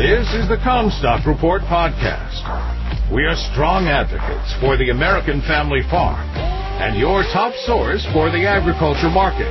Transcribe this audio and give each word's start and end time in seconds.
This 0.00 0.26
is 0.32 0.48
the 0.48 0.56
Commstock 0.56 1.26
Report 1.26 1.60
podcast. 1.68 3.12
We 3.12 3.22
are 3.24 3.36
strong 3.52 3.86
advocates 3.86 4.54
for 4.58 4.78
the 4.78 4.88
American 4.88 5.42
family 5.42 5.82
farm 5.90 6.26
and 6.80 6.98
your 6.98 7.22
top 7.34 7.52
source 7.66 8.02
for 8.14 8.30
the 8.30 8.46
agriculture 8.46 9.10
markets. 9.10 9.44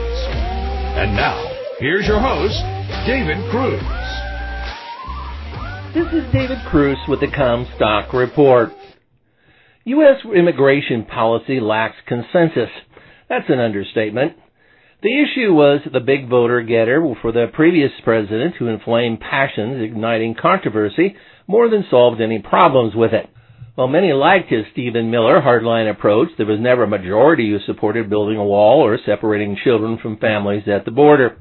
And 0.98 1.16
now, 1.16 1.38
here's 1.78 2.08
your 2.08 2.20
host, 2.20 2.58
David 3.06 3.38
Cruz. 3.52 3.80
This 5.94 6.12
is 6.18 6.34
David 6.34 6.58
Cruz 6.66 6.98
with 7.08 7.20
the 7.20 7.28
Commstock 7.28 8.12
Report. 8.12 8.72
U.S. 9.84 10.26
immigration 10.36 11.06
policy 11.06 11.60
lacks 11.60 11.98
consensus. 12.08 12.72
That's 13.30 13.48
an 13.50 13.60
understatement. 13.60 14.34
The 15.02 15.24
issue 15.24 15.54
was 15.54 15.80
the 15.94 16.02
big 16.02 16.28
voter 16.28 16.62
getter 16.62 17.02
for 17.22 17.32
the 17.32 17.48
previous 17.54 17.92
president 18.04 18.56
who 18.56 18.68
inflamed 18.68 19.22
passions, 19.22 19.82
igniting 19.82 20.36
controversy 20.36 21.16
more 21.48 21.70
than 21.70 21.86
solved 21.90 22.20
any 22.20 22.40
problems 22.40 22.96
with 22.96 23.14
it. 23.14 23.30
While 23.76 23.88
many 23.88 24.12
liked 24.12 24.50
his 24.50 24.66
Stephen 24.74 25.10
Miller 25.10 25.40
hardline 25.40 25.90
approach, 25.90 26.28
there 26.36 26.46
was 26.46 26.60
never 26.60 26.84
a 26.84 26.88
majority 26.88 27.50
who 27.50 27.60
supported 27.66 28.10
building 28.10 28.36
a 28.36 28.44
wall 28.44 28.82
or 28.82 29.00
separating 29.06 29.56
children 29.64 29.98
from 30.00 30.18
families 30.18 30.68
at 30.68 30.84
the 30.84 30.92
border. 30.92 31.38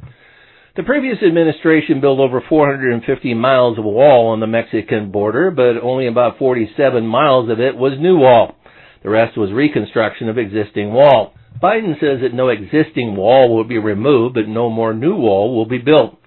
The 0.77 0.85
previous 0.85 1.19
administration 1.21 2.01
built 2.01 2.21
over 2.21 2.41
450 2.49 3.35
miles 3.35 3.77
of 3.77 3.85
wall 3.85 4.29
on 4.29 4.39
the 4.39 4.47
Mexican 4.47 5.11
border, 5.11 5.51
but 5.51 5.83
only 5.83 6.07
about 6.07 6.39
47 6.39 7.05
miles 7.05 7.51
of 7.51 7.59
it 7.59 7.77
was 7.77 7.99
new 7.99 8.19
wall. 8.19 8.55
The 9.03 9.11
rest 9.11 9.37
was 9.37 9.51
reconstruction 9.51 10.29
of 10.29 10.39
existing 10.39 10.93
wall. 10.93 11.35
Biden 11.63 11.99
says 11.99 12.21
that 12.23 12.35
no 12.35 12.49
existing 12.49 13.17
wall 13.17 13.55
will 13.55 13.65
be 13.65 13.79
removed, 13.79 14.35
but 14.35 14.47
no 14.49 14.71
more 14.71 14.95
new 14.95 15.17
wall 15.17 15.57
will 15.57 15.67
be 15.67 15.79
built. 15.79 16.19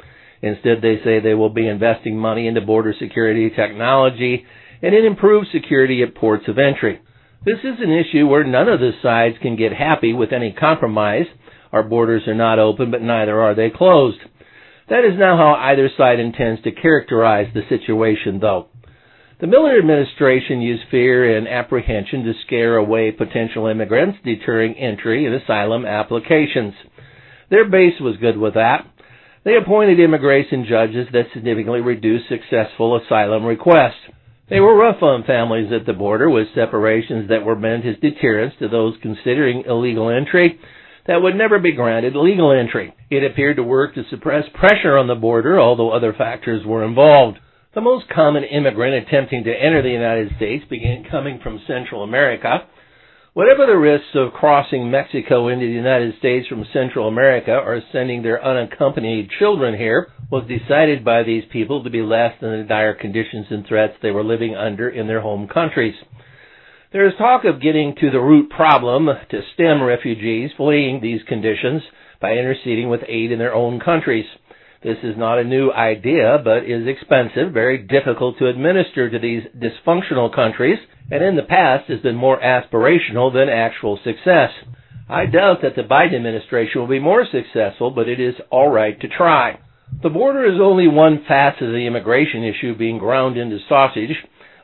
Instead, 0.41 0.81
they 0.81 0.97
say 1.03 1.19
they 1.19 1.33
will 1.35 1.49
be 1.49 1.67
investing 1.67 2.17
money 2.17 2.47
into 2.47 2.61
border 2.61 2.93
security 2.99 3.49
technology 3.49 4.45
and 4.81 4.95
in 4.95 5.05
improved 5.05 5.47
security 5.51 6.01
at 6.03 6.15
ports 6.15 6.47
of 6.47 6.57
entry. 6.57 6.99
This 7.45 7.59
is 7.59 7.79
an 7.79 7.91
issue 7.91 8.27
where 8.27 8.43
none 8.43 8.67
of 8.67 8.79
the 8.79 8.91
sides 9.01 9.37
can 9.41 9.55
get 9.55 9.71
happy 9.73 10.13
with 10.13 10.33
any 10.33 10.51
compromise. 10.51 11.27
Our 11.71 11.83
borders 11.83 12.27
are 12.27 12.35
not 12.35 12.59
open, 12.59 12.91
but 12.91 13.01
neither 13.01 13.39
are 13.39 13.55
they 13.55 13.69
closed. 13.69 14.19
That 14.89 15.05
is 15.05 15.17
not 15.17 15.37
how 15.37 15.53
either 15.53 15.89
side 15.97 16.19
intends 16.19 16.61
to 16.63 16.71
characterize 16.71 17.47
the 17.53 17.61
situation, 17.69 18.39
though. 18.41 18.67
The 19.41 19.47
Miller 19.47 19.75
administration 19.75 20.61
used 20.61 20.83
fear 20.91 21.35
and 21.35 21.47
apprehension 21.47 22.25
to 22.25 22.33
scare 22.45 22.77
away 22.77 23.11
potential 23.11 23.65
immigrants, 23.65 24.19
deterring 24.23 24.75
entry 24.75 25.25
and 25.25 25.33
asylum 25.33 25.83
applications. 25.83 26.75
Their 27.49 27.67
base 27.67 27.99
was 27.99 28.17
good 28.17 28.37
with 28.37 28.53
that. 28.53 28.85
They 29.43 29.57
appointed 29.57 29.99
immigration 29.99 30.67
judges 30.69 31.07
that 31.11 31.33
significantly 31.33 31.81
reduced 31.81 32.29
successful 32.29 32.95
asylum 32.95 33.43
requests. 33.43 34.13
They 34.47 34.59
were 34.59 34.77
rough 34.77 35.01
on 35.01 35.23
families 35.23 35.71
at 35.73 35.87
the 35.87 35.93
border 35.93 36.29
with 36.29 36.53
separations 36.53 37.29
that 37.29 37.43
were 37.43 37.55
meant 37.55 37.83
as 37.87 37.95
deterrents 37.99 38.57
to 38.59 38.67
those 38.67 38.93
considering 39.01 39.63
illegal 39.65 40.11
entry 40.11 40.59
that 41.07 41.19
would 41.19 41.33
never 41.33 41.57
be 41.57 41.71
granted 41.71 42.15
legal 42.15 42.51
entry. 42.51 42.93
It 43.09 43.23
appeared 43.23 43.55
to 43.55 43.63
work 43.63 43.95
to 43.95 44.03
suppress 44.11 44.45
pressure 44.53 44.97
on 44.97 45.07
the 45.07 45.15
border, 45.15 45.59
although 45.59 45.89
other 45.89 46.13
factors 46.13 46.63
were 46.63 46.83
involved. 46.83 47.39
The 47.73 47.79
most 47.79 48.09
common 48.09 48.43
immigrant 48.43 49.07
attempting 49.07 49.45
to 49.45 49.49
enter 49.49 49.81
the 49.81 49.89
United 49.89 50.35
States 50.35 50.65
began 50.69 51.05
coming 51.09 51.39
from 51.41 51.61
Central 51.65 52.03
America. 52.03 52.67
Whatever 53.31 53.65
the 53.65 53.77
risks 53.77 54.09
of 54.13 54.33
crossing 54.33 54.91
Mexico 54.91 55.47
into 55.47 55.65
the 55.65 55.71
United 55.71 56.17
States 56.19 56.49
from 56.49 56.65
Central 56.73 57.07
America 57.07 57.55
or 57.55 57.81
sending 57.93 58.23
their 58.23 58.43
unaccompanied 58.43 59.29
children 59.39 59.77
here 59.77 60.11
was 60.29 60.43
decided 60.49 61.05
by 61.05 61.23
these 61.23 61.45
people 61.49 61.81
to 61.81 61.89
be 61.89 62.01
less 62.01 62.33
than 62.41 62.57
the 62.57 62.65
dire 62.67 62.93
conditions 62.93 63.45
and 63.49 63.65
threats 63.65 63.93
they 64.01 64.11
were 64.11 64.21
living 64.21 64.53
under 64.53 64.89
in 64.89 65.07
their 65.07 65.21
home 65.21 65.47
countries. 65.47 65.95
There 66.91 67.07
is 67.07 67.13
talk 67.17 67.45
of 67.45 67.61
getting 67.61 67.95
to 68.01 68.11
the 68.11 68.19
root 68.19 68.49
problem 68.49 69.05
to 69.05 69.41
stem 69.53 69.81
refugees 69.81 70.51
fleeing 70.57 70.99
these 70.99 71.21
conditions 71.25 71.83
by 72.19 72.33
interceding 72.33 72.89
with 72.89 72.99
aid 73.07 73.31
in 73.31 73.39
their 73.39 73.53
own 73.55 73.79
countries. 73.79 74.25
This 74.83 74.97
is 75.03 75.15
not 75.15 75.37
a 75.37 75.43
new 75.43 75.71
idea, 75.71 76.39
but 76.43 76.63
is 76.65 76.87
expensive, 76.87 77.53
very 77.53 77.77
difficult 77.77 78.39
to 78.39 78.47
administer 78.47 79.11
to 79.11 79.19
these 79.19 79.43
dysfunctional 79.55 80.33
countries, 80.33 80.79
and 81.11 81.23
in 81.23 81.35
the 81.35 81.43
past 81.43 81.87
has 81.89 81.99
been 81.99 82.15
more 82.15 82.39
aspirational 82.39 83.31
than 83.31 83.47
actual 83.47 83.99
success. 84.03 84.49
I 85.07 85.27
doubt 85.27 85.61
that 85.61 85.75
the 85.75 85.83
Biden 85.83 86.15
administration 86.15 86.81
will 86.81 86.87
be 86.87 86.99
more 86.99 87.25
successful, 87.31 87.91
but 87.91 88.09
it 88.09 88.19
is 88.19 88.33
alright 88.51 88.99
to 89.01 89.07
try. 89.07 89.59
The 90.01 90.09
border 90.09 90.45
is 90.45 90.59
only 90.59 90.87
one 90.87 91.25
facet 91.27 91.63
of 91.67 91.73
the 91.73 91.85
immigration 91.85 92.43
issue 92.43 92.75
being 92.75 92.97
ground 92.97 93.37
into 93.37 93.59
sausage. 93.69 94.15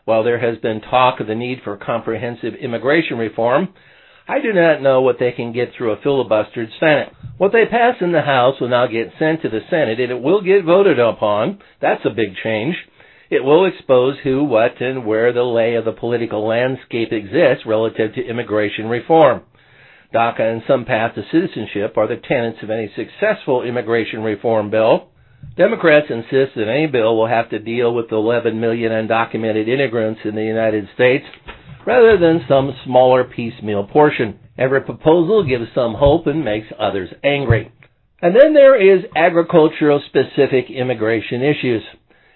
While 0.06 0.24
there 0.24 0.40
has 0.40 0.58
been 0.60 0.82
talk 0.82 1.20
of 1.20 1.28
the 1.28 1.36
need 1.36 1.60
for 1.64 1.78
comprehensive 1.78 2.56
immigration 2.56 3.18
reform, 3.20 3.68
I 4.28 4.40
do 4.40 4.52
not 4.52 4.82
know 4.82 5.02
what 5.02 5.18
they 5.20 5.32
can 5.34 5.54
get 5.54 5.74
through 5.78 5.92
a 5.92 5.98
filibustered 5.98 6.70
Senate. 6.80 7.14
What 7.38 7.52
they 7.52 7.66
pass 7.66 7.96
in 8.02 8.12
the 8.12 8.22
House 8.22 8.60
will 8.60 8.70
now 8.70 8.88
get 8.88 9.14
sent 9.20 9.44
to 9.44 9.50
the 9.50 9.60
Senate 9.70 10.00
and 10.00 10.12
it 10.12 10.22
will 10.22 10.42
get 10.42 10.64
voted 10.66 11.00
upon. 11.00 11.60
That's 11.82 12.04
a 12.06 12.10
big 12.10 12.36
change. 12.44 12.76
It 13.30 13.44
will 13.44 13.66
expose 13.66 14.16
who, 14.24 14.44
what, 14.46 14.82
and 14.82 15.06
where 15.06 15.34
the 15.34 15.44
lay 15.44 15.76
of 15.76 15.86
the 15.86 15.92
political 15.92 16.48
landscape 16.48 17.12
exists 17.12 17.66
relative 17.66 18.16
to 18.16 18.26
immigration 18.26 18.88
reform. 18.88 19.42
DACA 20.14 20.40
and 20.40 20.64
some 20.68 20.86
path 20.86 21.16
to 21.16 21.24
citizenship 21.32 21.98
are 21.98 22.08
the 22.08 22.16
tenets 22.16 22.60
of 22.64 22.70
any 22.70 22.90
successful 22.96 23.64
immigration 23.64 24.22
reform 24.24 24.70
bill. 24.72 25.10
Democrats 25.58 26.08
insist 26.10 26.56
that 26.56 26.70
any 26.70 26.88
bill 26.88 27.18
will 27.18 27.28
have 27.28 27.50
to 27.50 27.60
deal 27.60 27.94
with 27.94 28.10
the 28.10 28.16
11 28.16 28.60
million 28.60 28.92
undocumented 28.92 29.68
immigrants 29.68 30.22
in 30.24 30.34
the 30.36 30.44
United 30.44 30.88
States 30.96 31.26
rather 31.86 32.18
than 32.18 32.46
some 32.48 32.72
smaller 32.86 33.24
piecemeal 33.26 33.84
portion. 33.86 34.40
Every 34.58 34.82
proposal 34.82 35.44
gives 35.48 35.68
some 35.76 35.94
hope 35.94 36.28
and 36.28 36.44
makes 36.44 36.68
others 36.80 37.10
angry. 37.24 37.72
And 38.22 38.36
then 38.36 38.54
there 38.54 38.76
is 38.76 39.06
agricultural 39.16 40.02
specific 40.08 40.72
immigration 40.72 41.44
issues. 41.44 41.84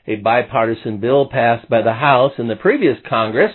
A 0.07 0.17
bipartisan 0.17 0.99
bill 0.99 1.29
passed 1.29 1.67
by 1.69 1.81
the 1.81 1.93
House 1.93 2.33
in 2.37 2.47
the 2.47 2.55
previous 2.55 2.97
Congress 3.09 3.51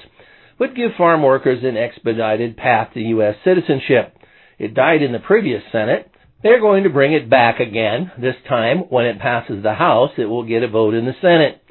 would 0.59 0.75
give 0.75 0.93
farm 0.97 1.23
workers 1.23 1.63
an 1.63 1.77
expedited 1.77 2.57
path 2.57 2.95
to 2.95 3.01
U.S. 3.01 3.37
citizenship. 3.45 4.17
It 4.59 4.75
died 4.75 5.03
in 5.03 5.13
the 5.13 5.19
previous 5.19 5.63
Senate. 5.71 6.11
They're 6.43 6.61
going 6.61 6.85
to 6.85 6.91
bring 6.91 7.13
it 7.13 7.31
back 7.31 7.61
again. 7.61 8.11
This 8.19 8.37
time, 8.49 8.79
when 8.89 9.07
it 9.07 9.21
passes 9.21 9.63
the 9.63 9.75
House, 9.75 10.11
it 10.19 10.25
will 10.25 10.45
get 10.45 10.63
a 10.63 10.69
vote 10.69 10.95
in 10.95 11.05
the 11.05 11.15
Senate. 11.21 11.63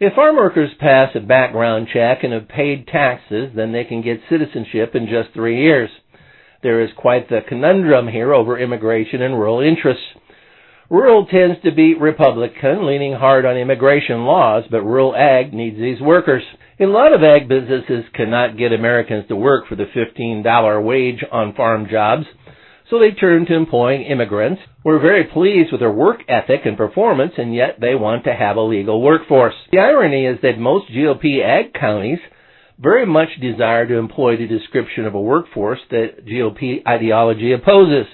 If 0.00 0.14
farm 0.14 0.36
workers 0.36 0.70
pass 0.80 1.10
a 1.14 1.20
background 1.20 1.88
check 1.92 2.24
and 2.24 2.32
have 2.32 2.48
paid 2.48 2.88
taxes, 2.88 3.50
then 3.54 3.72
they 3.72 3.84
can 3.84 4.02
get 4.02 4.20
citizenship 4.28 4.94
in 4.94 5.06
just 5.06 5.32
three 5.34 5.62
years. 5.62 5.90
There 6.64 6.80
is 6.80 6.90
quite 6.96 7.28
the 7.28 7.42
conundrum 7.46 8.08
here 8.08 8.32
over 8.32 8.58
immigration 8.58 9.20
and 9.20 9.34
rural 9.34 9.60
interests. 9.60 10.02
Rural 10.88 11.26
tends 11.26 11.62
to 11.62 11.70
be 11.72 11.92
Republican, 11.92 12.86
leaning 12.86 13.12
hard 13.12 13.44
on 13.44 13.58
immigration 13.58 14.24
laws, 14.24 14.64
but 14.70 14.82
rural 14.82 15.14
ag 15.14 15.52
needs 15.52 15.76
these 15.76 16.00
workers. 16.00 16.42
A 16.80 16.86
lot 16.86 17.12
of 17.12 17.22
ag 17.22 17.48
businesses 17.48 18.06
cannot 18.14 18.56
get 18.56 18.72
Americans 18.72 19.28
to 19.28 19.36
work 19.36 19.68
for 19.68 19.76
the 19.76 19.84
$15 19.94 20.82
wage 20.82 21.22
on 21.30 21.54
farm 21.54 21.86
jobs 21.90 22.24
so 22.88 22.98
they 22.98 23.10
turn 23.10 23.44
to 23.46 23.54
employing 23.54 24.02
immigrants. 24.02 24.62
We're 24.84 25.00
very 25.00 25.24
pleased 25.24 25.70
with 25.70 25.80
their 25.80 25.92
work 25.92 26.20
ethic 26.28 26.60
and 26.64 26.76
performance, 26.76 27.32
and 27.36 27.54
yet 27.54 27.78
they 27.80 27.94
want 27.94 28.24
to 28.24 28.34
have 28.34 28.56
a 28.56 28.62
legal 28.62 29.02
workforce. 29.02 29.54
The 29.70 29.80
irony 29.80 30.26
is 30.26 30.38
that 30.42 30.58
most 30.58 30.90
GOP 30.90 31.42
ag 31.44 31.74
counties 31.74 32.20
very 32.78 33.06
much 33.06 33.28
desire 33.40 33.86
to 33.86 33.96
employ 33.96 34.36
the 34.36 34.46
description 34.46 35.06
of 35.06 35.14
a 35.14 35.20
workforce 35.20 35.80
that 35.90 36.26
GOP 36.26 36.86
ideology 36.86 37.52
opposes. 37.52 38.06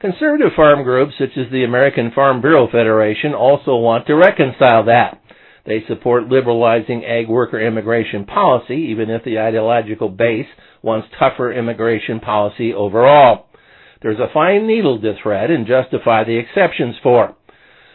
Conservative 0.00 0.52
farm 0.56 0.82
groups 0.82 1.14
such 1.18 1.36
as 1.36 1.50
the 1.50 1.64
American 1.64 2.10
Farm 2.14 2.40
Bureau 2.40 2.66
Federation 2.70 3.32
also 3.34 3.76
want 3.76 4.06
to 4.06 4.14
reconcile 4.14 4.84
that. 4.84 5.20
They 5.66 5.82
support 5.88 6.28
liberalizing 6.28 7.04
ag 7.04 7.28
worker 7.28 7.58
immigration 7.58 8.26
policy, 8.26 8.88
even 8.90 9.08
if 9.08 9.24
the 9.24 9.38
ideological 9.38 10.10
base 10.10 10.46
wants 10.82 11.08
tougher 11.18 11.52
immigration 11.52 12.20
policy 12.20 12.74
overall. 12.74 13.46
There's 14.02 14.18
a 14.18 14.28
fine 14.34 14.66
needle 14.66 15.00
to 15.00 15.14
thread 15.22 15.50
and 15.50 15.66
justify 15.66 16.24
the 16.24 16.36
exceptions 16.36 16.96
for. 17.02 17.34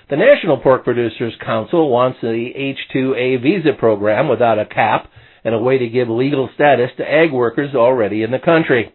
The 0.10 0.18
National 0.18 0.58
Pork 0.58 0.84
Producers 0.84 1.34
Council 1.46 1.90
wants 1.90 2.18
the 2.22 2.52
H-2A 2.56 3.44
visa 3.44 3.74
program 3.78 4.28
without 4.28 4.58
a 4.58 4.66
cap 4.66 5.08
and 5.44 5.54
a 5.56 5.60
way 5.60 5.78
to 5.78 5.88
give 5.90 6.10
legal 6.10 6.50
status 6.56 6.90
to 6.98 7.04
ag 7.04 7.32
workers 7.32 7.76
already 7.76 8.24
in 8.24 8.32
the 8.32 8.40
country. 8.40 8.94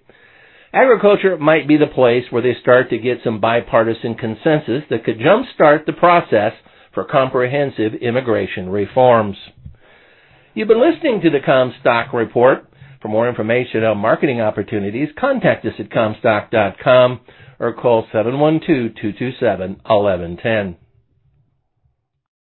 Agriculture 0.73 1.37
might 1.39 1.69
be 1.69 1.77
the 1.77 1.87
place 1.87 2.25
where 2.31 2.43
they 2.43 2.55
start 2.61 2.91
to 2.91 2.99
get 2.99 3.19
some 3.23 3.41
bipartisan 3.41 4.15
consensus 4.17 4.83
that 4.91 5.05
could 5.05 5.19
jumpstart 5.21 5.87
the 5.87 5.93
process 5.93 6.53
for 6.93 7.05
comprehensive 7.05 7.95
immigration 8.01 8.69
reforms. 8.69 9.37
You've 10.55 10.69
been 10.69 10.81
listening 10.81 11.21
to 11.23 11.31
the 11.31 11.39
Commstock 11.41 12.13
Report. 12.13 12.69
For 13.03 13.09
more 13.09 13.29
information 13.29 13.83
on 13.85 13.99
marketing 13.99 14.41
opportunities, 14.41 15.09
contact 15.19 15.65
us 15.67 15.75
at 15.79 15.91
Commstock.com 15.91 17.21
or 17.61 17.73
call 17.75 18.07
712-227-1110. 18.15 20.77